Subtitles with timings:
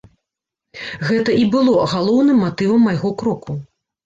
[1.09, 3.51] Гэта і было галоўным матывам майго кроку.